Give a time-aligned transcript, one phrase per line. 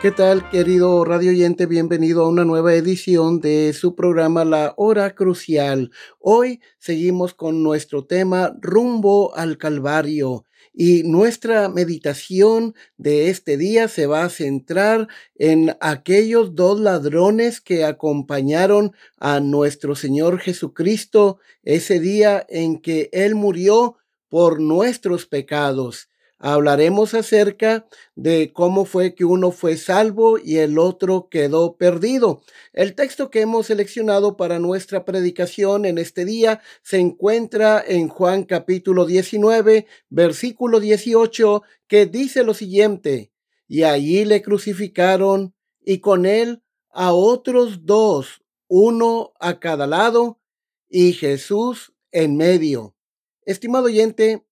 [0.00, 1.66] ¿Qué tal, querido radio oyente?
[1.66, 5.90] Bienvenido a una nueva edición de su programa La Hora Crucial.
[6.18, 10.46] Hoy seguimos con nuestro tema Rumbo al Calvario.
[10.72, 17.84] Y nuestra meditación de este día se va a centrar en aquellos dos ladrones que
[17.84, 23.98] acompañaron a nuestro Señor Jesucristo ese día en que Él murió
[24.30, 26.08] por nuestros pecados
[26.40, 32.42] hablaremos acerca de cómo fue que uno fue salvo y el otro quedó perdido.
[32.72, 38.44] El texto que hemos seleccionado para nuestra predicación en este día se encuentra en Juan
[38.44, 43.32] capítulo 19, versículo 18, que dice lo siguiente,
[43.68, 50.40] y allí le crucificaron y con él a otros dos, uno a cada lado,
[50.88, 52.96] y Jesús en medio.
[53.44, 54.44] Estimado oyente,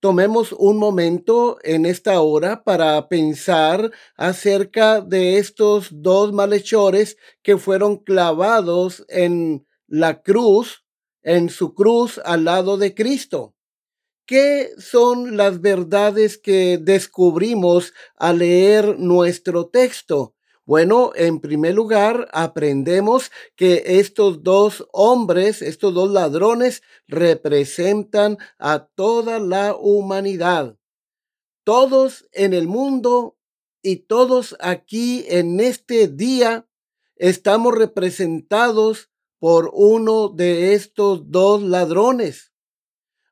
[0.00, 7.98] Tomemos un momento en esta hora para pensar acerca de estos dos malhechores que fueron
[7.98, 10.86] clavados en la cruz,
[11.22, 13.54] en su cruz al lado de Cristo.
[14.26, 20.34] ¿Qué son las verdades que descubrimos al leer nuestro texto?
[20.66, 29.38] Bueno, en primer lugar, aprendemos que estos dos hombres, estos dos ladrones, representan a toda
[29.38, 30.76] la humanidad.
[31.64, 33.36] Todos en el mundo
[33.82, 36.68] y todos aquí en este día
[37.16, 42.52] estamos representados por uno de estos dos ladrones.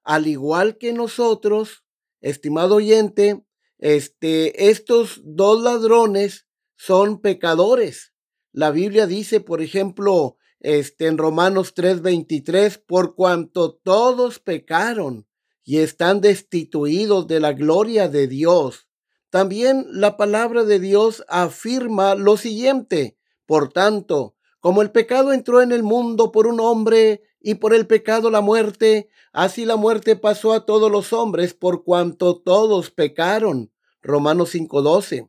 [0.03, 1.84] Al igual que nosotros,
[2.21, 3.45] estimado oyente,
[3.78, 6.47] este, estos dos ladrones
[6.78, 8.15] son pecadores.
[8.53, 15.27] La Biblia dice, por ejemplo, este, en Romanos 3:23, por cuanto todos pecaron
[15.65, 18.89] y están destituidos de la gloria de Dios.
[19.28, 25.72] También la palabra de Dios afirma lo siguiente, por tanto, como el pecado entró en
[25.72, 30.53] el mundo por un hombre y por el pecado la muerte, así la muerte pasó
[30.53, 33.72] a todos los hombres por cuanto todos pecaron.
[34.00, 35.28] Romanos 5:12.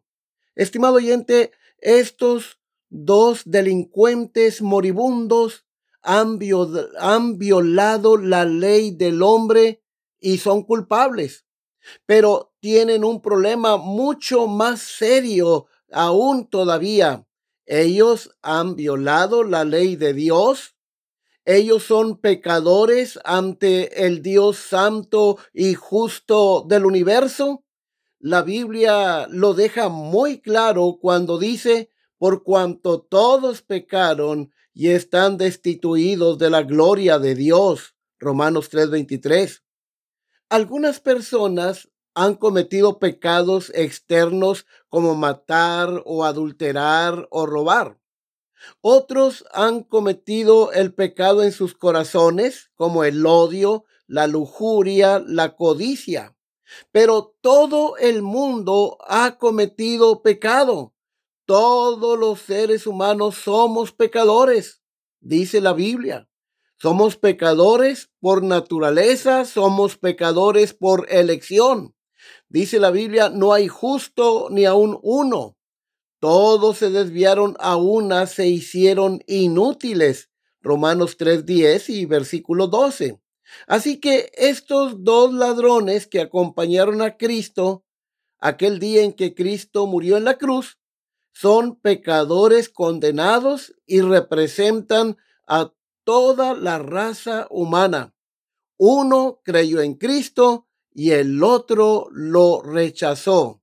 [0.60, 2.60] Estimado oyente, estos
[2.90, 5.66] dos delincuentes moribundos
[6.02, 9.82] han, violado la ley del hombre
[10.20, 11.46] y son culpables,
[12.06, 17.26] pero tienen un problema mucho más serio aún todavía.
[17.66, 20.76] Ellos han violado la ley de Dios.
[21.46, 27.64] Ellos son pecadores ante el Dios santo y justo del universo.
[28.22, 36.38] La Biblia lo deja muy claro cuando dice, por cuanto todos pecaron y están destituidos
[36.38, 37.96] de la gloria de Dios.
[38.20, 39.64] Romanos 3:23.
[40.50, 48.02] Algunas personas han cometido pecados externos como matar o adulterar o robar.
[48.82, 56.36] Otros han cometido el pecado en sus corazones como el odio, la lujuria, la codicia.
[56.92, 60.94] Pero todo el mundo ha cometido pecado.
[61.46, 64.82] Todos los seres humanos somos pecadores,
[65.20, 66.30] dice la Biblia.
[66.78, 71.96] Somos pecadores por naturaleza, somos pecadores por elección.
[72.48, 75.58] Dice la Biblia, no hay justo ni aun uno.
[76.20, 80.30] Todos se desviaron a una, se hicieron inútiles.
[80.62, 83.20] Romanos 3.10 y versículo 12.
[83.68, 87.86] Así que estos dos ladrones que acompañaron a Cristo
[88.40, 90.80] aquel día en que Cristo murió en la cruz
[91.34, 95.18] son pecadores condenados y representan
[95.48, 95.74] a
[96.04, 98.14] toda la raza humana.
[98.78, 103.62] Uno creyó en Cristo y el otro lo rechazó.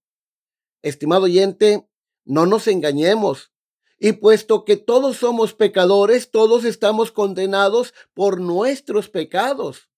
[0.83, 1.89] Estimado oyente,
[2.25, 3.53] no nos engañemos.
[3.99, 9.89] Y puesto que todos somos pecadores, todos estamos condenados por nuestros pecados.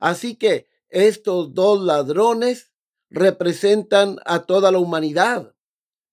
[0.00, 2.72] Así que estos dos ladrones
[3.10, 5.54] representan a toda la humanidad.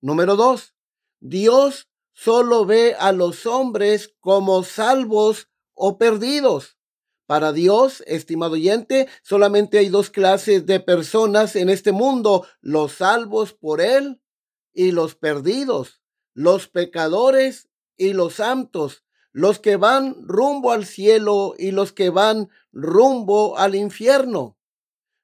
[0.02, 0.76] Número dos,
[1.20, 6.78] Dios solo ve a los hombres como salvos o perdidos.
[7.26, 13.54] Para Dios, estimado oyente, solamente hay dos clases de personas en este mundo, los salvos
[13.54, 14.22] por Él
[14.74, 16.02] y los perdidos,
[16.36, 22.50] los pecadores y los santos, los que van rumbo al cielo y los que van
[22.72, 24.58] rumbo al infierno.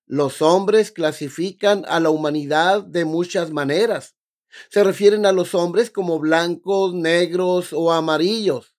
[0.08, 4.16] Los hombres clasifican a la humanidad de muchas maneras.
[4.70, 8.76] Se refieren a los hombres como blancos, negros o amarillos.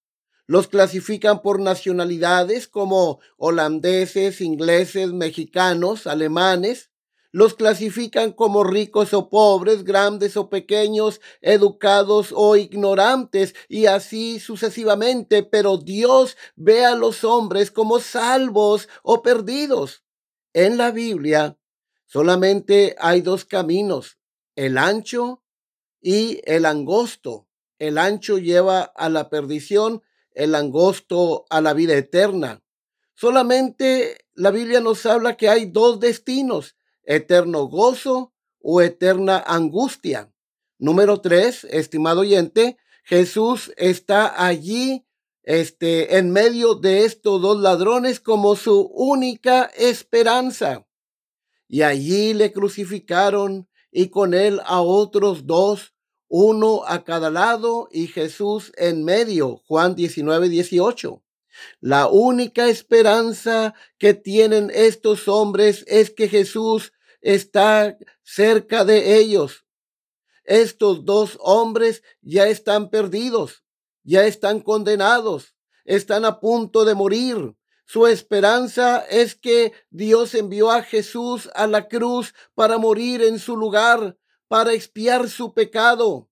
[0.46, 6.90] Los clasifican por nacionalidades como holandeses, ingleses, mexicanos, alemanes.
[7.34, 15.43] Los clasifican como ricos o pobres, grandes o pequeños, educados o ignorantes, y así sucesivamente.
[15.43, 20.05] Pero Dios ve a los hombres como salvos o perdidos.
[20.52, 21.58] En la Biblia
[22.05, 24.19] solamente hay dos caminos,
[24.55, 25.43] el ancho
[26.02, 27.49] y el angosto.
[27.79, 30.02] El ancho lleva a la perdición,
[30.32, 32.62] el angosto a la vida eterna.
[33.14, 40.32] Solamente la Biblia nos habla que hay dos destinos, eterno gozo o eterna angustia.
[40.78, 45.04] Número tres, estimado oyente, Jesús está allí,
[45.43, 50.87] este, en medio de estos dos ladrones como su única esperanza.
[51.69, 55.94] Y allí le crucificaron y con él a otros dos
[56.28, 59.60] uno a cada lado y Jesús en medio.
[59.66, 61.21] Juan 19, 18.
[61.81, 69.64] La única esperanza que tienen estos hombres es que Jesús está cerca de ellos.
[70.44, 73.62] Estos dos hombres ya están perdidos,
[74.02, 75.54] ya están condenados,
[75.84, 77.55] están a punto de morir.
[77.84, 83.56] Su esperanza es que Dios envió a Jesús a la cruz para morir en su
[83.56, 84.16] lugar,
[84.48, 86.28] para expiar su pecado.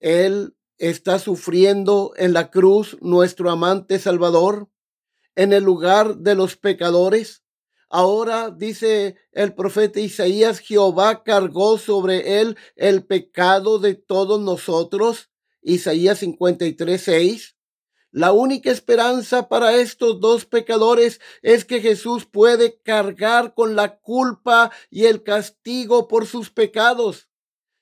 [0.00, 4.68] Él está sufriendo en la cruz nuestro amante Salvador
[5.34, 7.44] en el lugar de los pecadores.
[7.90, 15.30] Ahora dice el profeta Isaías, Jehová cargó sobre él el pecado de todos nosotros.
[15.62, 17.56] Isaías 53, 6.
[18.10, 24.72] La única esperanza para estos dos pecadores es que Jesús puede cargar con la culpa
[24.90, 27.28] y el castigo por sus pecados.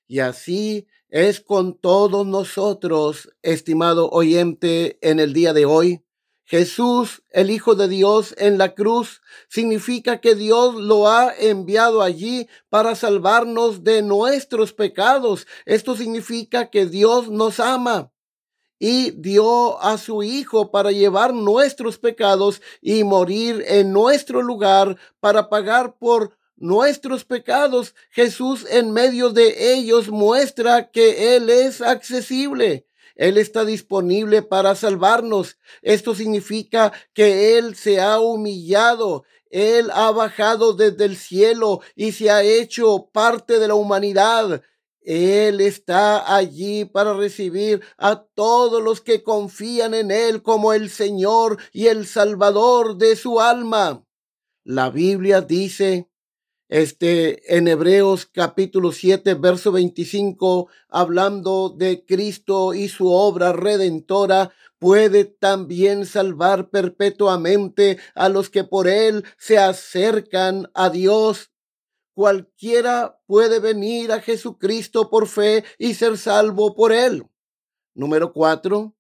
[0.08, 6.02] Y así es con todos nosotros, estimado oyente, en el día de hoy.
[6.44, 12.48] Jesús, el Hijo de Dios en la cruz, significa que Dios lo ha enviado allí
[12.68, 15.46] para salvarnos de nuestros pecados.
[15.64, 18.12] Esto significa que Dios nos ama
[18.78, 25.48] y dio a su Hijo para llevar nuestros pecados y morir en nuestro lugar para
[25.48, 27.94] pagar por nuestros pecados.
[28.10, 32.86] Jesús en medio de ellos muestra que Él es accesible.
[33.14, 35.58] Él está disponible para salvarnos.
[35.82, 39.24] Esto significa que Él se ha humillado.
[39.48, 44.62] Él ha bajado desde el cielo y se ha hecho parte de la humanidad.
[45.00, 51.58] Él está allí para recibir a todos los que confían en Él como el Señor
[51.72, 54.04] y el Salvador de su alma.
[54.64, 56.10] La Biblia dice
[56.68, 65.24] este, en Hebreos capítulo 7, verso 25, hablando de Cristo y su obra redentora, puede
[65.24, 71.52] también salvar perpetuamente a los que por él se acercan a Dios.
[72.14, 77.26] Cualquiera puede venir a Jesucristo por fe y ser salvo por él.
[77.94, 78.94] Número cuatro,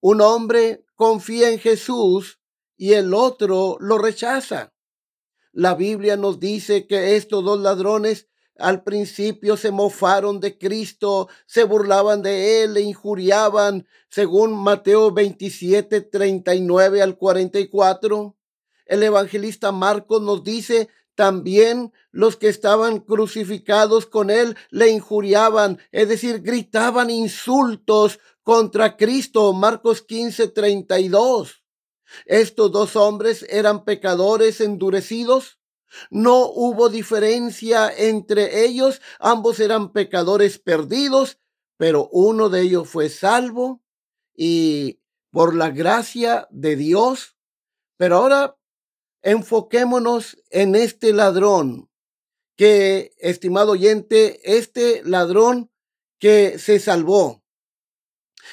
[0.00, 2.40] un hombre confía en Jesús
[2.76, 4.72] y el otro lo rechaza.
[5.58, 11.64] La Biblia nos dice que estos dos ladrones al principio se mofaron de Cristo, se
[11.64, 18.36] burlaban de él, le injuriaban, según Mateo 27, 39 al 44.
[18.86, 26.08] El evangelista Marcos nos dice, también los que estaban crucificados con él le injuriaban, es
[26.08, 29.52] decir, gritaban insultos contra Cristo.
[29.54, 31.57] Marcos 15, 32.
[32.26, 35.58] Estos dos hombres eran pecadores endurecidos.
[36.10, 39.00] No hubo diferencia entre ellos.
[39.18, 41.38] Ambos eran pecadores perdidos,
[41.76, 43.82] pero uno de ellos fue salvo
[44.34, 45.00] y
[45.30, 47.36] por la gracia de Dios.
[47.96, 48.56] Pero ahora
[49.22, 51.90] enfoquémonos en este ladrón
[52.56, 55.70] que, estimado oyente, este ladrón
[56.18, 57.42] que se salvó.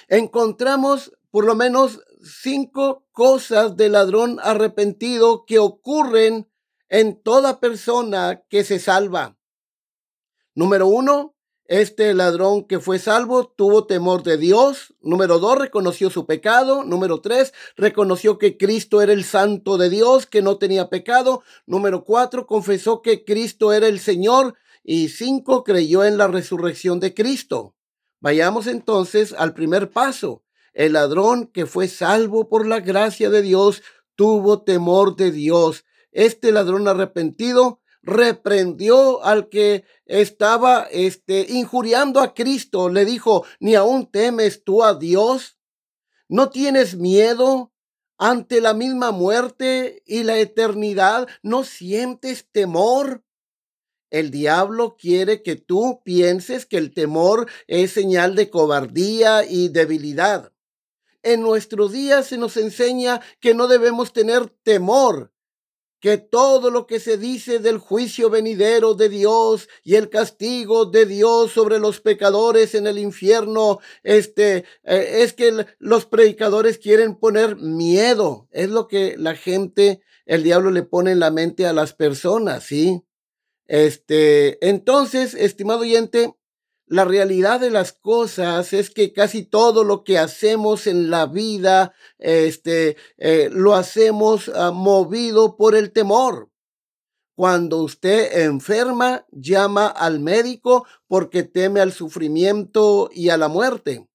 [0.07, 6.49] Encontramos por lo menos cinco cosas de ladrón arrepentido que ocurren
[6.89, 9.37] en toda persona que se salva.
[10.55, 14.93] Número uno, este ladrón que fue salvo tuvo temor de Dios.
[15.01, 16.83] Número dos, reconoció su pecado.
[16.83, 21.41] Número tres, reconoció que Cristo era el santo de Dios, que no tenía pecado.
[21.65, 24.55] Número cuatro, confesó que Cristo era el Señor.
[24.83, 27.75] Y cinco, creyó en la resurrección de Cristo.
[28.21, 30.44] Vayamos entonces al primer paso.
[30.75, 33.81] El ladrón que fue salvo por la gracia de Dios
[34.15, 35.85] tuvo temor de Dios.
[36.11, 42.89] Este ladrón arrepentido reprendió al que estaba este, injuriando a Cristo.
[42.89, 45.57] Le dijo, ni aún temes tú a Dios.
[46.27, 47.71] ¿No tienes miedo
[48.17, 51.29] ante la misma muerte y la eternidad?
[51.41, 53.23] ¿No sientes temor?
[54.09, 60.51] El diablo quiere que tú pienses que el temor es señal de cobardía y debilidad.
[61.25, 65.33] En nuestro día se nos enseña que no debemos tener temor,
[65.99, 71.07] que todo lo que se dice del juicio venidero de Dios y el castigo de
[71.07, 77.55] Dios sobre los pecadores en el infierno, este, eh, es que los predicadores quieren poner
[77.55, 78.47] miedo.
[78.51, 82.65] Es lo que la gente, el diablo le pone en la mente a las personas,
[82.65, 83.01] ¿sí?
[83.65, 86.35] Este, entonces, estimado oyente,
[86.87, 91.93] la realidad de las cosas es que casi todo lo que hacemos en la vida,
[92.19, 96.51] este, eh, lo hacemos ah, movido por el temor.
[97.33, 104.07] Cuando usted enferma, llama al médico porque teme al sufrimiento y a la muerte.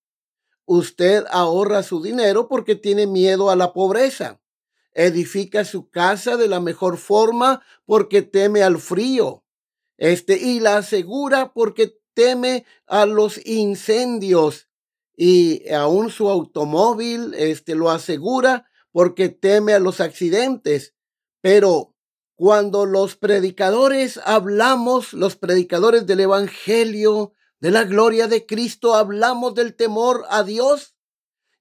[0.65, 4.41] Usted ahorra su dinero porque tiene miedo a la pobreza.
[4.93, 9.45] Edifica su casa de la mejor forma porque teme al frío.
[9.99, 14.69] Este, y la asegura porque teme a los incendios
[15.17, 20.95] y aún su automóvil este, lo asegura porque teme a los accidentes.
[21.41, 21.97] Pero
[22.35, 29.75] cuando los predicadores hablamos, los predicadores del Evangelio, de la gloria de Cristo, hablamos del
[29.75, 30.97] temor a Dios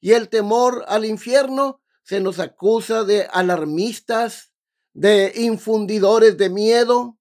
[0.02, 4.52] y el temor al infierno, se nos acusa de alarmistas,
[4.92, 7.18] de infundidores de miedo.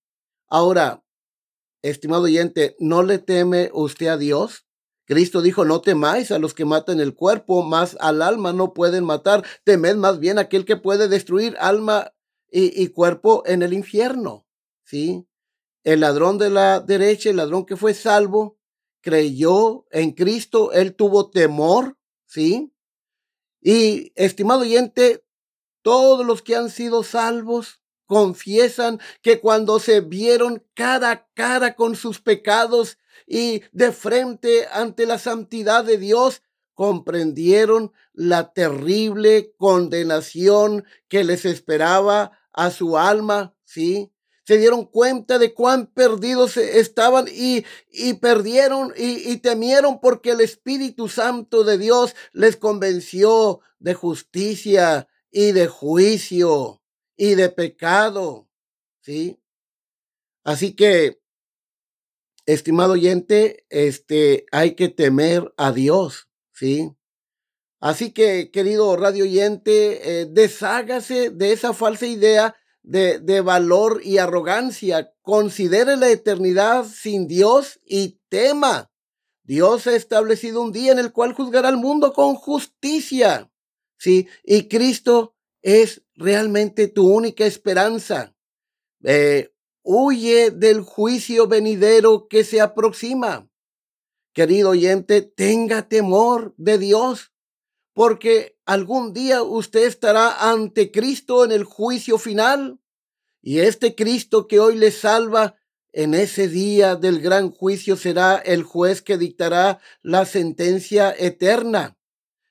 [0.49, 1.04] Ahora,
[1.82, 4.66] estimado oyente, ¿no le teme usted a Dios?
[5.08, 9.04] Cristo dijo, no temáis a los que matan el cuerpo, más al alma no pueden
[9.04, 9.42] matar.
[9.64, 12.12] Temed más bien aquel que puede destruir alma
[12.50, 14.47] y, y, cuerpo en el infierno.
[14.85, 15.26] ¿Sí?
[15.82, 18.58] El ladrón de la derecha, el ladrón que fue salvo,
[19.00, 21.97] creyó en Cristo, él tuvo temor.
[22.26, 22.70] ¿Sí?
[23.62, 25.25] Y, estimado oyente,
[25.80, 31.95] todos los que han sido salvos confiesan que cuando se vieron cara a cara con
[31.95, 36.43] sus pecados y de frente ante la santidad de Dios,
[36.75, 44.11] comprendieron la terrible condenación que les esperaba a su alma, ¿sí?
[44.45, 51.09] Se dieron cuenta de cuán perdidos estaban y, y perdieron y temieron porque el Espíritu
[51.09, 56.81] Santo de Dios les convenció de justicia y de juicio
[57.18, 58.48] y de pecado,
[59.00, 59.38] ¿sí?
[60.44, 61.20] Así que,
[62.46, 66.96] estimado oyente, este, hay que temer a Dios, ¿sí?
[67.80, 74.18] Así que, querido radio oyente, eh, deshágase de esa falsa idea de, de valor y
[74.18, 75.12] arrogancia.
[75.20, 78.90] Considere la eternidad sin Dios y tema.
[79.42, 83.50] Dios ha establecido un día en el cual juzgará al mundo con justicia.
[83.96, 88.34] Sí, y Cristo es realmente tu única esperanza.
[89.04, 93.48] Eh, huye del juicio venidero que se aproxima.
[94.32, 97.32] Querido oyente, tenga temor de Dios,
[97.94, 102.80] porque algún día usted estará ante Cristo en el juicio final.
[103.40, 105.56] Y este Cristo que hoy le salva,
[105.92, 111.96] en ese día del gran juicio será el juez que dictará la sentencia eterna.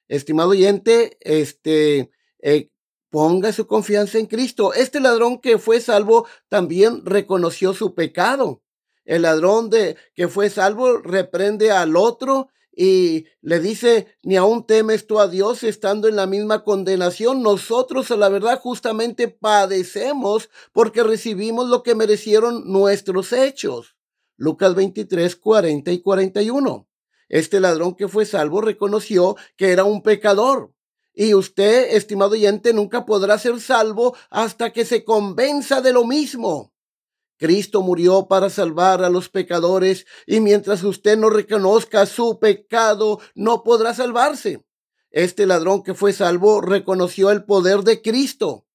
[0.07, 2.09] Estimado oyente, este,
[2.39, 2.71] eh,
[3.17, 4.75] Ponga su confianza en Cristo.
[4.75, 8.61] Este ladrón que fue salvo también reconoció su pecado.
[9.05, 15.07] El ladrón de que fue salvo reprende al otro y le dice, ni aún temes
[15.07, 17.41] tú a Dios estando en la misma condenación.
[17.41, 23.95] Nosotros a la verdad justamente padecemos porque recibimos lo que merecieron nuestros hechos.
[24.35, 26.87] Lucas 23, 40 y 41.
[27.29, 30.71] Este ladrón que fue salvo reconoció que era un pecador.
[31.19, 36.75] Y usted, estimado oyente, nunca podrá ser salvo hasta que se convenza de lo mismo.
[37.39, 43.63] Cristo murió para salvar a los pecadores y mientras usted no reconozca su pecado, no
[43.63, 44.63] podrá salvarse.
[45.09, 48.66] Este ladrón que fue salvo reconoció el poder de Cristo.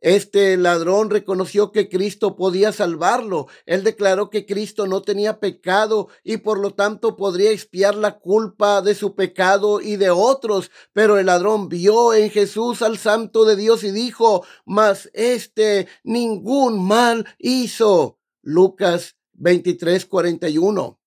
[0.00, 3.48] Este ladrón reconoció que Cristo podía salvarlo.
[3.66, 8.80] Él declaró que Cristo no tenía pecado y por lo tanto podría expiar la culpa
[8.80, 10.70] de su pecado y de otros.
[10.94, 16.86] Pero el ladrón vio en Jesús al santo de Dios y dijo, mas este ningún
[16.86, 18.18] mal hizo.
[18.42, 20.98] Lucas 23, 41.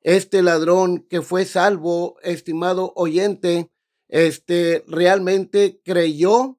[0.00, 3.72] Este ladrón que fue salvo, estimado oyente,
[4.06, 6.57] este realmente creyó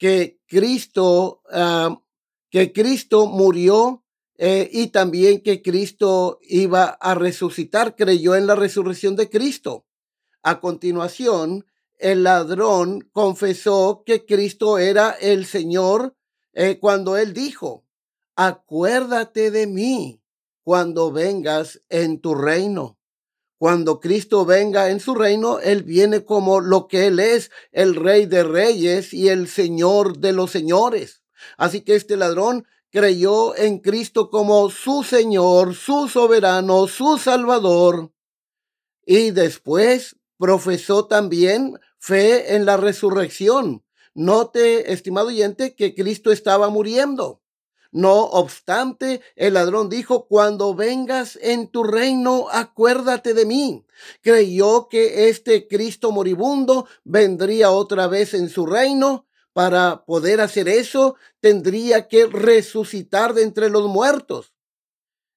[0.00, 2.02] que Cristo, ah,
[2.50, 4.02] que Cristo murió
[4.38, 9.84] eh, y también que Cristo iba a resucitar, creyó en la resurrección de Cristo.
[10.42, 11.66] A continuación,
[11.98, 16.16] el ladrón confesó que Cristo era el Señor
[16.54, 17.84] eh, cuando él dijo,
[18.36, 20.22] acuérdate de mí
[20.62, 22.98] cuando vengas en tu reino.
[23.60, 28.24] Cuando Cristo venga en su reino, Él viene como lo que Él es, el Rey
[28.24, 31.22] de Reyes y el Señor de los Señores.
[31.58, 38.14] Así que este ladrón creyó en Cristo como su Señor, su soberano, su Salvador.
[39.04, 43.84] Y después profesó también fe en la resurrección.
[44.14, 47.42] Note, estimado oyente, que Cristo estaba muriendo.
[47.92, 53.84] No obstante, el ladrón dijo, cuando vengas en tu reino, acuérdate de mí.
[54.22, 59.26] Creyó que este Cristo moribundo vendría otra vez en su reino.
[59.52, 64.54] Para poder hacer eso, tendría que resucitar de entre los muertos.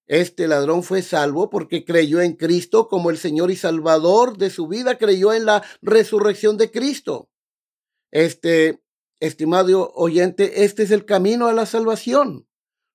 [0.05, 4.67] Este ladrón fue salvo porque creyó en Cristo como el Señor y Salvador de su
[4.67, 7.29] vida, creyó en la resurrección de Cristo.
[8.11, 8.82] Este
[9.23, 12.45] Estimado oyente, este es el camino a la salvación.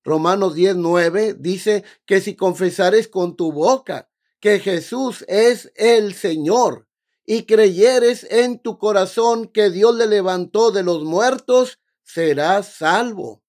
[0.05, 6.87] Romanos 10:9 dice que si confesares con tu boca que Jesús es el Señor
[7.25, 13.43] y creyeres en tu corazón que Dios le levantó de los muertos, serás salvo.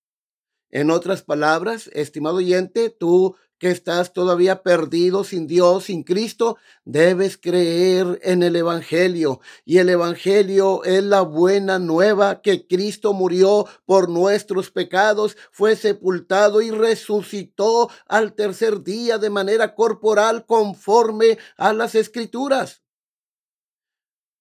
[0.69, 7.37] En otras palabras, estimado oyente, tú que estás todavía perdido sin Dios, sin Cristo, debes
[7.37, 9.41] creer en el Evangelio.
[9.65, 16.61] Y el Evangelio es la buena nueva que Cristo murió por nuestros pecados, fue sepultado
[16.61, 22.81] y resucitó al tercer día de manera corporal conforme a las escrituras.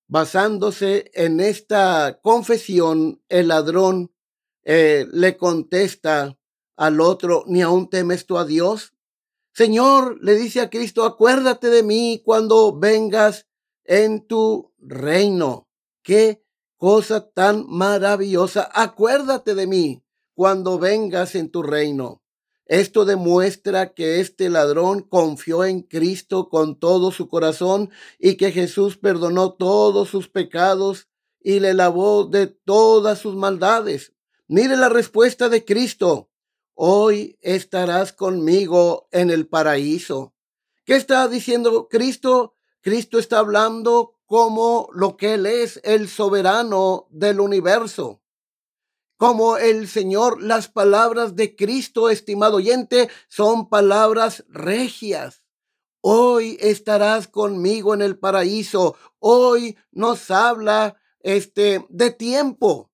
[0.06, 4.12] Basándose en esta confesión, el ladrón
[4.64, 6.38] eh, le contesta
[6.76, 8.94] al otro, ¿ni aún temes tú a Dios?
[9.58, 13.48] Señor, le dice a Cristo, acuérdate de mí cuando vengas
[13.82, 15.66] en tu reino.
[16.04, 16.44] Qué
[16.76, 18.70] cosa tan maravillosa.
[18.72, 22.22] Acuérdate de mí cuando vengas en tu reino.
[22.66, 27.90] Esto demuestra que este ladrón confió en Cristo con todo su corazón
[28.20, 31.08] y que Jesús perdonó todos sus pecados
[31.40, 34.12] y le lavó de todas sus maldades.
[34.46, 36.27] Mire la respuesta de Cristo
[36.80, 40.32] hoy estarás conmigo en el paraíso.
[40.84, 42.54] ¿Qué está diciendo Cristo?
[42.80, 48.22] Cristo está hablando como lo que Él es, el soberano del universo.
[49.16, 55.42] Como el Señor, las palabras de Cristo, estimado oyente, son palabras regias.
[56.00, 58.94] Hoy estarás conmigo en el paraíso.
[59.18, 62.87] Hoy nos habla este de tiempo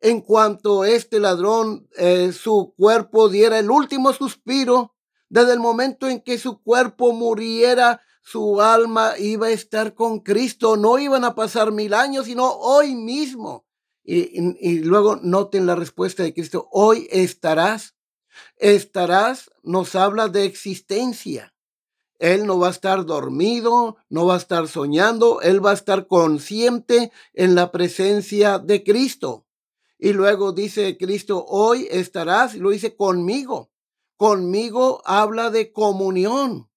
[0.00, 4.94] en cuanto este ladrón, eh, su cuerpo diera el último suspiro,
[5.28, 10.76] desde el momento en que su cuerpo muriera, su alma iba a estar con Cristo.
[10.76, 13.66] No iban a pasar mil años, sino hoy mismo.
[14.04, 16.68] Y, y luego noten la respuesta de Cristo.
[16.70, 17.94] Hoy estarás.
[18.56, 21.54] Estarás nos habla de existencia.
[22.18, 26.06] Él no va a estar dormido, no va a estar soñando, él va a estar
[26.06, 29.46] consciente en la presencia de Cristo.
[29.98, 33.70] Y luego dice Cristo, hoy estarás, y lo dice conmigo.
[34.16, 36.70] Conmigo habla de comunión.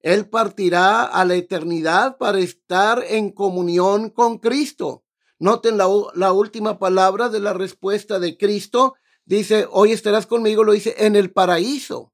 [0.00, 5.04] Él partirá a la eternidad para estar en comunión con Cristo.
[5.38, 8.94] Noten la, la, última palabra de la respuesta de Cristo.
[9.24, 12.12] Dice, hoy estarás conmigo, lo dice, en el paraíso.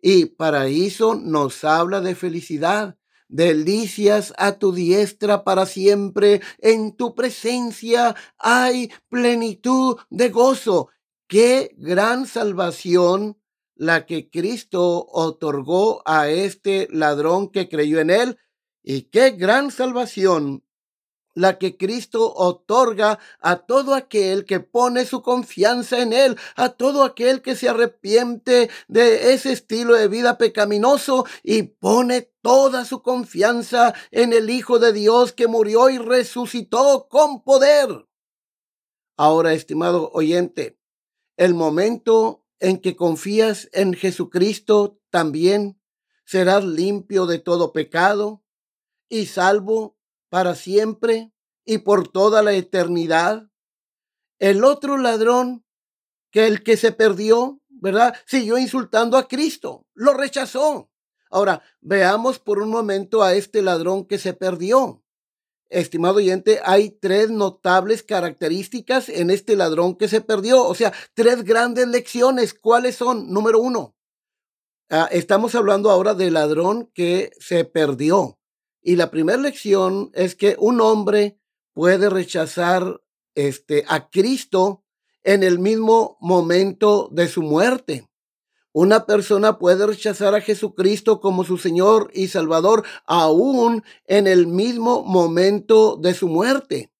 [0.00, 2.97] Y paraíso nos habla de felicidad,
[3.28, 10.88] delicias a tu diestra para siempre, en tu presencia hay plenitud de gozo.
[11.26, 13.38] Qué gran salvación
[13.74, 18.38] la que Cristo otorgó a este ladrón que creyó en él.
[18.82, 20.64] Y qué gran salvación
[21.38, 27.04] la que Cristo otorga a todo aquel que pone su confianza en Él, a todo
[27.04, 33.94] aquel que se arrepiente de ese estilo de vida pecaminoso y pone toda su confianza
[34.10, 38.06] en el Hijo de Dios que murió y resucitó con poder.
[39.16, 40.80] Ahora, estimado oyente,
[41.36, 45.80] el momento en que confías en Jesucristo, también
[46.24, 48.42] serás limpio de todo pecado
[49.08, 49.97] y salvo
[50.28, 51.32] para siempre
[51.64, 53.48] y por toda la eternidad.
[54.38, 55.64] El otro ladrón
[56.30, 58.14] que el que se perdió, ¿verdad?
[58.26, 60.90] Siguió insultando a Cristo, lo rechazó.
[61.30, 65.02] Ahora, veamos por un momento a este ladrón que se perdió.
[65.68, 70.64] Estimado oyente, hay tres notables características en este ladrón que se perdió.
[70.64, 72.54] O sea, tres grandes lecciones.
[72.54, 73.30] ¿Cuáles son?
[73.30, 73.94] Número uno,
[74.88, 78.37] ah, estamos hablando ahora del ladrón que se perdió.
[78.88, 81.38] Y la primera lección es que un hombre
[81.74, 83.02] puede rechazar
[83.34, 84.82] este, a Cristo
[85.22, 88.08] en el mismo momento de su muerte.
[88.72, 95.02] Una persona puede rechazar a Jesucristo como su Señor y Salvador aún en el mismo
[95.02, 96.90] momento de su muerte.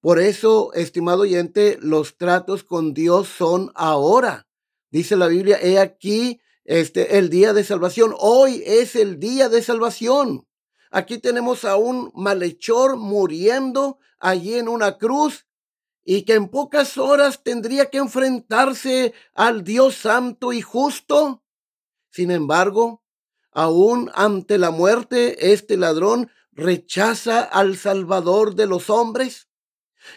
[0.00, 4.48] Por eso, estimado oyente, los tratos con Dios son ahora.
[4.90, 8.14] Dice la Biblia, he aquí este el día de salvación.
[8.18, 10.46] Hoy es el día de salvación.
[10.92, 15.46] Aquí tenemos a un malhechor muriendo allí en una cruz
[16.04, 21.42] y que en pocas horas tendría que enfrentarse al Dios santo y justo.
[22.10, 23.02] Sin embargo,
[23.52, 29.48] aún ante la muerte, este ladrón rechaza al Salvador de los hombres.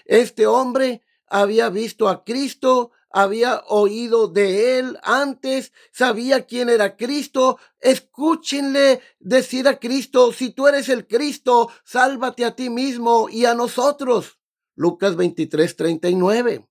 [0.03, 7.57] Este hombre había visto a Cristo, había oído de él antes, sabía quién era Cristo.
[7.79, 13.53] Escúchenle decir a Cristo, si tú eres el Cristo, sálvate a ti mismo y a
[13.53, 14.37] nosotros.
[14.75, 16.67] Lucas 23, 39.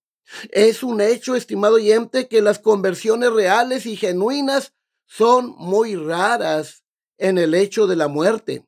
[0.50, 4.74] Es un hecho, estimado oyente, que las conversiones reales y genuinas
[5.06, 6.84] son muy raras
[7.16, 8.66] en el hecho de la muerte.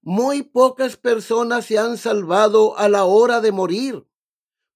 [0.00, 4.06] Muy pocas personas se han salvado a la hora de morir.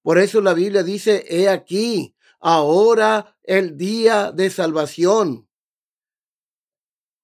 [0.01, 5.47] Por eso la Biblia dice, he aquí, ahora el día de salvación.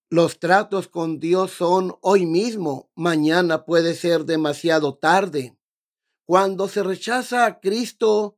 [0.10, 5.58] Los tratos con Dios son hoy mismo, mañana puede ser demasiado tarde.
[6.26, 8.38] Cuando se rechaza a Cristo,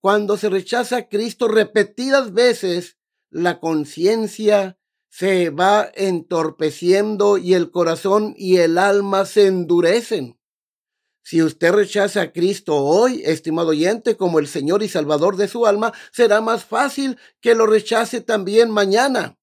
[0.00, 2.98] cuando se rechaza a Cristo repetidas veces,
[3.30, 10.40] la conciencia se va entorpeciendo y el corazón y el alma se endurecen.
[11.24, 15.64] Si usted rechaza a Cristo hoy, estimado oyente, como el Señor y Salvador de su
[15.66, 19.38] alma, será más fácil que lo rechace también mañana.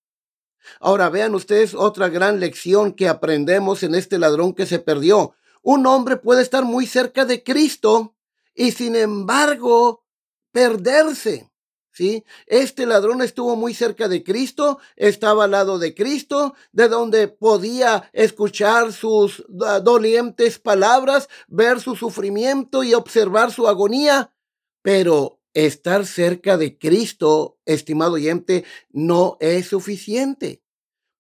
[0.80, 5.34] Ahora vean ustedes otra gran lección que aprendemos en este ladrón que se perdió.
[5.64, 8.16] Un hombre puede estar muy cerca de Cristo
[8.54, 10.06] y sin embargo
[10.52, 11.51] perderse.
[11.94, 12.24] ¿Sí?
[12.48, 18.10] Este ladrón estuvo muy cerca de Cristo, estaba al lado de Cristo, de donde podía
[18.14, 24.34] escuchar sus dolientes palabras, ver su sufrimiento y observar su agonía,
[24.82, 30.62] pero estar cerca de Cristo, estimado oyente, no es suficiente.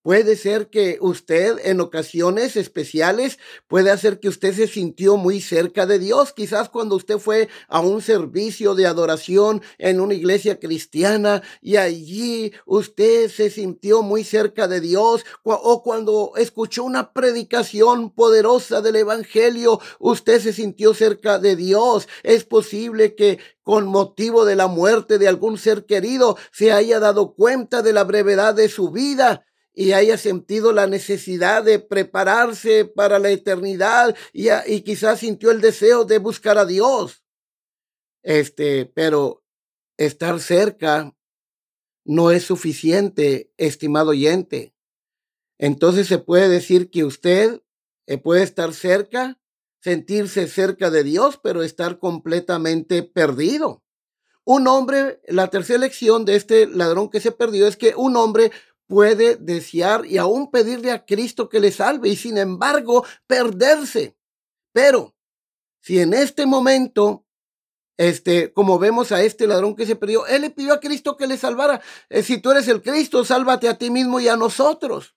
[0.03, 3.37] Puede ser que usted en ocasiones especiales
[3.67, 6.33] puede hacer que usted se sintió muy cerca de Dios.
[6.33, 12.51] Quizás cuando usted fue a un servicio de adoración en una iglesia cristiana y allí
[12.65, 19.79] usted se sintió muy cerca de Dios o cuando escuchó una predicación poderosa del Evangelio,
[19.99, 22.07] usted se sintió cerca de Dios.
[22.23, 27.35] Es posible que con motivo de la muerte de algún ser querido se haya dado
[27.35, 33.19] cuenta de la brevedad de su vida y haya sentido la necesidad de prepararse para
[33.19, 37.23] la eternidad y, y quizás sintió el deseo de buscar a Dios.
[38.23, 39.43] Este, pero
[39.97, 41.15] estar cerca
[42.03, 44.73] no es suficiente, estimado oyente.
[45.57, 47.61] Entonces se puede decir que usted
[48.07, 49.39] eh, puede estar cerca,
[49.79, 53.83] sentirse cerca de Dios, pero estar completamente perdido.
[54.43, 58.51] Un hombre, la tercera lección de este ladrón que se perdió es que un hombre
[58.91, 64.17] puede desear y aún pedirle a Cristo que le salve y sin embargo perderse.
[64.73, 65.15] Pero
[65.79, 67.25] si en este momento,
[67.95, 71.25] este, como vemos a este ladrón que se perdió, él le pidió a Cristo que
[71.25, 71.81] le salvara.
[72.09, 75.15] Eh, si tú eres el Cristo, sálvate a ti mismo y a nosotros.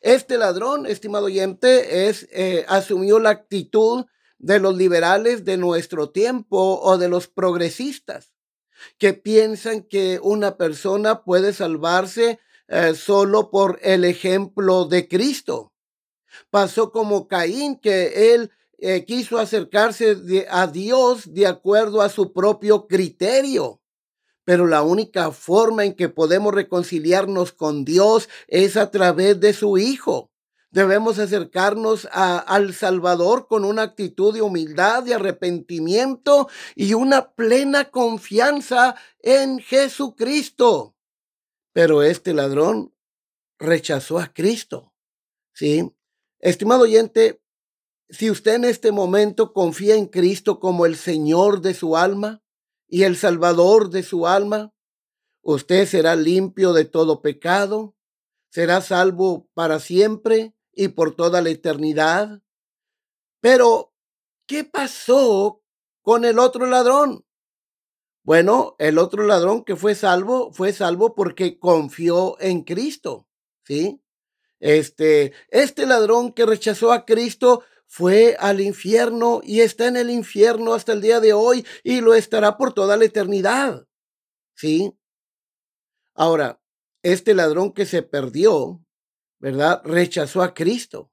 [0.00, 4.06] Este ladrón, estimado oyente, es, eh, asumió la actitud
[4.38, 8.32] de los liberales de nuestro tiempo o de los progresistas
[8.98, 12.40] que piensan que una persona puede salvarse
[12.74, 15.74] eh, solo por el ejemplo de Cristo.
[16.48, 22.86] Pasó como Caín, que él eh, quiso acercarse a Dios de acuerdo a su propio
[22.86, 23.82] criterio.
[24.44, 29.76] Pero la única forma en que podemos reconciliarnos con Dios es a través de su
[29.76, 30.30] Hijo.
[30.70, 38.96] Debemos acercarnos al Salvador con una actitud de humildad, de arrepentimiento y una plena confianza
[39.20, 40.94] en Jesucristo.
[41.72, 42.94] Pero este ladrón
[43.58, 44.92] rechazó a Cristo.
[45.54, 45.92] ¿Sí?
[46.38, 47.42] Estimado oyente,
[48.08, 52.42] si usted en este momento confía en Cristo como el Señor de su alma
[52.86, 54.74] y el Salvador de su alma,
[55.40, 57.96] usted será limpio de todo pecado,
[58.50, 62.42] será salvo para siempre y por toda la eternidad.
[63.40, 63.94] Pero,
[64.46, 65.62] ¿qué pasó
[66.02, 67.24] con el otro ladrón?
[68.24, 73.26] Bueno, el otro ladrón que fue salvo, fue salvo porque confió en Cristo,
[73.64, 74.00] ¿sí?
[74.60, 80.74] Este, este ladrón que rechazó a Cristo fue al infierno y está en el infierno
[80.74, 83.88] hasta el día de hoy y lo estará por toda la eternidad,
[84.54, 84.96] ¿sí?
[86.14, 86.60] Ahora,
[87.02, 88.84] este ladrón que se perdió,
[89.40, 89.82] ¿verdad?
[89.84, 91.10] Rechazó a Cristo,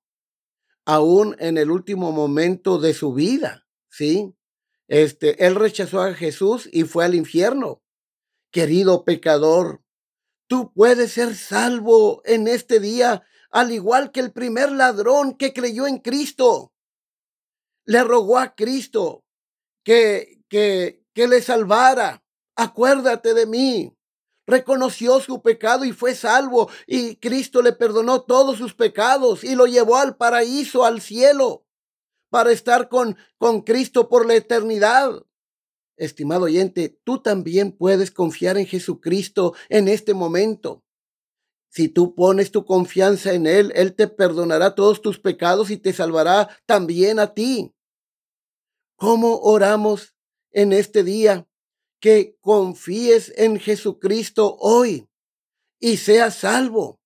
[0.85, 4.35] aún en el último momento de su vida, ¿sí?
[4.89, 7.81] Este, él rechazó a Jesús y fue al infierno.
[8.51, 9.83] Querido pecador,
[10.47, 15.85] tú puedes ser salvo en este día, al igual que el primer ladrón que creyó
[15.85, 16.73] en Cristo.
[17.85, 19.23] Le rogó a Cristo
[19.83, 22.23] que, que, que le salvara.
[22.55, 23.95] Acuérdate de mí
[24.49, 29.67] reconoció su pecado y fue salvo, y Cristo le perdonó todos sus pecados y lo
[29.67, 31.65] llevó al paraíso, al cielo,
[32.29, 35.25] para estar con, con Cristo por la eternidad.
[35.97, 40.83] Estimado oyente, tú también puedes confiar en Jesucristo en este momento.
[41.69, 45.93] Si tú pones tu confianza en Él, Él te perdonará todos tus pecados y te
[45.93, 47.73] salvará también a ti.
[48.95, 50.15] ¿Cómo oramos
[50.51, 51.49] en este día?
[51.99, 55.07] que confíes en Jesucristo hoy
[55.79, 56.99] y seas salvo,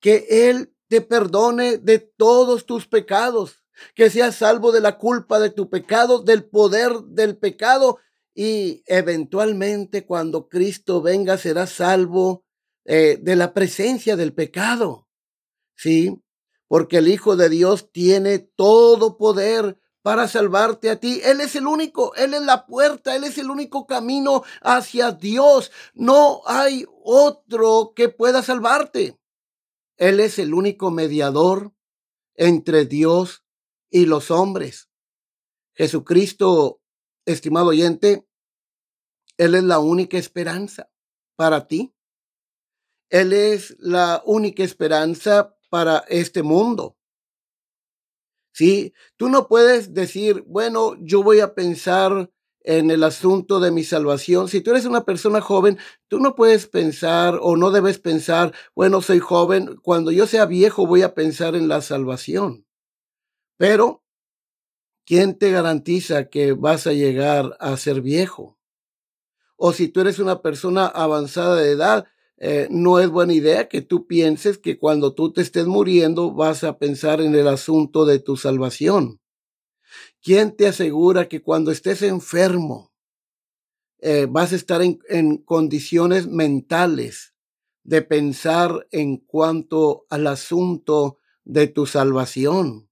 [0.00, 3.63] que Él te perdone de todos tus pecados,
[3.94, 7.98] que seas salvo de la culpa de tu pecado, del poder del pecado
[8.34, 12.44] y eventualmente cuando Cristo venga serás salvo
[12.84, 15.08] eh, de la presencia del pecado.
[15.76, 16.20] Sí,
[16.68, 21.20] porque el Hijo de Dios tiene todo poder para salvarte a ti.
[21.24, 25.72] Él es el único, Él es la puerta, Él es el único camino hacia Dios.
[25.94, 29.18] No hay otro que pueda salvarte.
[29.96, 31.72] Él es el único mediador
[32.34, 33.43] entre Dios
[33.90, 34.88] y los hombres.
[35.74, 36.80] Jesucristo,
[37.26, 38.26] estimado oyente,
[39.36, 40.90] Él es la única esperanza
[41.36, 41.94] para ti.
[43.10, 46.96] Él es la única esperanza para este mundo.
[48.52, 53.84] Sí, tú no puedes decir, bueno, yo voy a pensar en el asunto de mi
[53.84, 54.48] salvación.
[54.48, 59.02] Si tú eres una persona joven, tú no puedes pensar o no debes pensar, bueno,
[59.02, 62.63] soy joven, cuando yo sea viejo voy a pensar en la salvación.
[63.56, 64.02] Pero,
[65.04, 68.58] ¿quién te garantiza que vas a llegar a ser viejo?
[69.56, 73.80] O si tú eres una persona avanzada de edad, eh, no es buena idea que
[73.80, 78.18] tú pienses que cuando tú te estés muriendo vas a pensar en el asunto de
[78.18, 79.20] tu salvación.
[80.20, 82.92] ¿Quién te asegura que cuando estés enfermo
[84.00, 87.34] eh, vas a estar en, en condiciones mentales
[87.84, 92.88] de pensar en cuanto al asunto de tu salvación?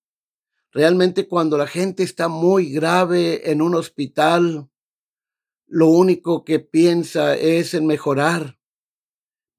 [0.73, 4.71] Realmente cuando la gente está muy grave en un hospital,
[5.67, 8.59] lo único que piensa es en mejorar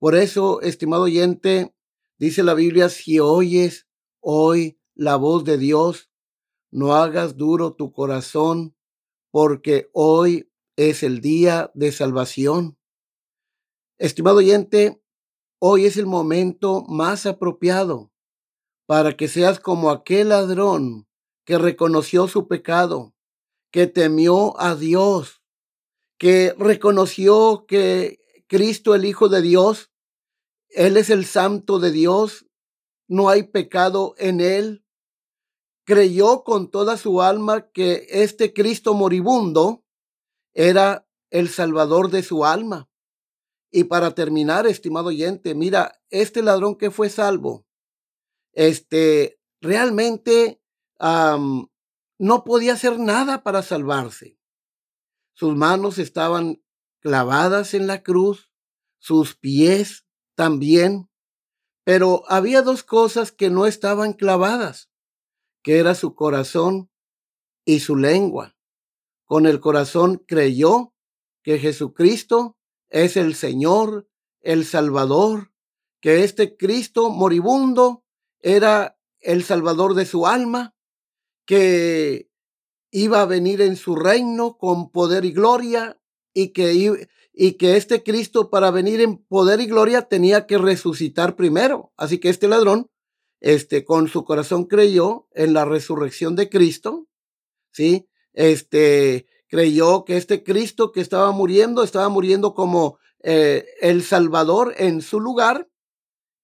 [0.03, 1.73] por eso, estimado oyente,
[2.19, 3.87] dice la Biblia, si oyes
[4.19, 6.11] hoy la voz de Dios,
[6.71, 8.75] no hagas duro tu corazón,
[9.31, 12.77] porque hoy es el día de salvación.
[13.97, 15.01] Estimado oyente,
[15.57, 18.11] hoy es el momento más apropiado
[18.85, 21.07] para que seas como aquel ladrón
[21.45, 23.13] que reconoció su pecado,
[23.71, 25.41] que temió a Dios,
[26.17, 29.91] que reconoció que Cristo, el Hijo de Dios,
[30.69, 32.45] él es el santo de Dios,
[33.07, 34.85] no hay pecado en él.
[35.85, 39.83] Creyó con toda su alma que este Cristo moribundo
[40.53, 42.89] era el salvador de su alma.
[43.71, 47.65] Y para terminar, estimado oyente, mira, este ladrón que fue salvo,
[48.53, 50.61] este, realmente
[50.99, 54.39] no podía hacer nada para salvarse.
[55.33, 56.63] Sus manos estaban
[56.99, 58.51] clavadas en la cruz,
[58.99, 61.09] sus pies también,
[61.83, 64.89] pero había dos cosas que no estaban clavadas,
[65.61, 66.89] que era su corazón
[67.65, 68.55] y su lengua.
[69.25, 70.93] Con el corazón creyó
[71.41, 72.57] que Jesucristo
[72.89, 74.07] es el Señor,
[74.39, 75.51] el Salvador,
[75.99, 78.02] que este Cristo moribundo
[78.43, 80.75] era el Salvador de su alma,
[81.45, 82.29] que
[82.91, 85.99] iba a venir en su reino con poder y gloria
[86.33, 91.35] y que, y que este Cristo para venir en poder y gloria tenía que resucitar
[91.35, 91.91] primero.
[91.97, 92.91] Así que este ladrón,
[93.39, 97.07] este, con su corazón creyó en la resurrección de Cristo,
[97.71, 98.07] ¿sí?
[98.33, 105.01] Este, creyó que este Cristo que estaba muriendo, estaba muriendo como eh, el Salvador en
[105.01, 105.69] su lugar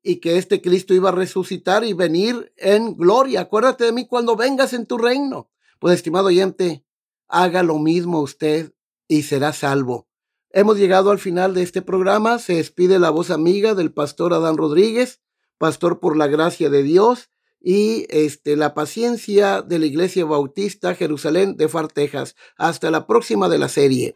[0.01, 3.41] y que este Cristo iba a resucitar y venir en gloria.
[3.41, 5.49] Acuérdate de mí cuando vengas en tu reino.
[5.79, 6.85] Pues, estimado oyente,
[7.27, 8.73] haga lo mismo usted
[9.07, 10.07] y será salvo.
[10.51, 12.39] Hemos llegado al final de este programa.
[12.39, 15.21] Se despide la voz amiga del pastor Adán Rodríguez,
[15.57, 17.29] pastor por la gracia de Dios
[17.61, 22.35] y este, la paciencia de la Iglesia Bautista Jerusalén de Far, Texas.
[22.57, 24.15] Hasta la próxima de la serie.